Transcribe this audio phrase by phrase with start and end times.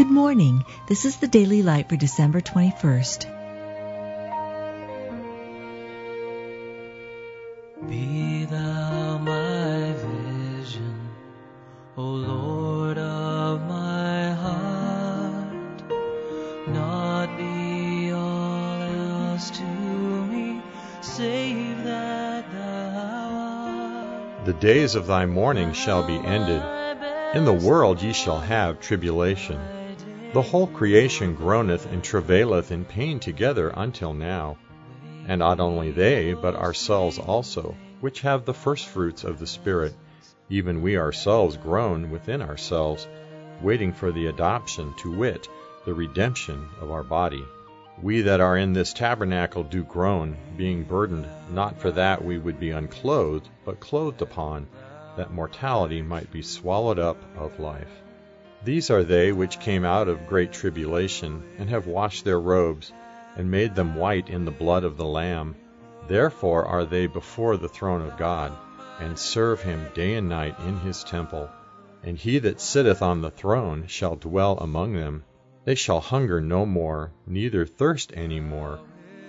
[0.00, 0.64] morning.
[0.88, 3.26] This is the Daily Light for December 21st.
[7.90, 11.10] Be thou my vision,
[11.98, 15.82] O Lord of my heart.
[16.68, 20.62] Not be all else to me,
[21.02, 24.46] save that thou art.
[24.46, 26.62] The days of thy mourning shall be ended.
[27.34, 29.81] In the world ye shall have tribulation.
[30.32, 34.56] The whole creation groaneth and travaileth in pain together until now.
[35.28, 39.94] And not only they, but ourselves also, which have the firstfruits of the Spirit,
[40.48, 43.06] even we ourselves groan within ourselves,
[43.60, 45.50] waiting for the adoption, to wit,
[45.84, 47.44] the redemption of our body.
[48.00, 52.58] We that are in this tabernacle do groan, being burdened, not for that we would
[52.58, 54.66] be unclothed, but clothed upon,
[55.18, 58.02] that mortality might be swallowed up of life.
[58.64, 62.92] These are they which came out of great tribulation, and have washed their robes,
[63.36, 65.56] and made them white in the blood of the Lamb.
[66.06, 68.52] Therefore are they before the throne of God,
[69.00, 71.50] and serve him day and night in his temple.
[72.04, 75.24] And he that sitteth on the throne shall dwell among them.
[75.64, 78.78] They shall hunger no more, neither thirst any more,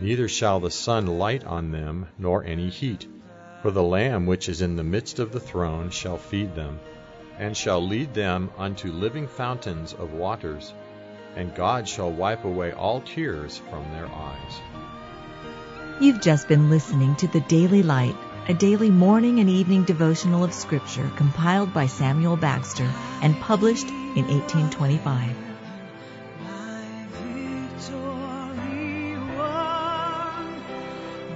[0.00, 3.08] neither shall the sun light on them, nor any heat.
[3.60, 6.78] For the Lamb which is in the midst of the throne shall feed them,
[7.38, 10.72] and shall lead them unto living fountains of waters
[11.36, 14.60] and God shall wipe away all tears from their eyes.
[16.00, 18.16] You've just been listening to The Daily Light,
[18.48, 22.90] a daily morning and evening devotional of Scripture compiled by Samuel Bagster
[23.22, 25.36] and published in 1825.
[26.42, 28.36] My victory
[29.36, 30.62] won.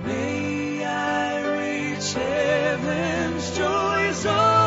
[0.06, 4.59] May I reach heaven's joy so bright, heaven's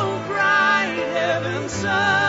[1.69, 2.22] sun.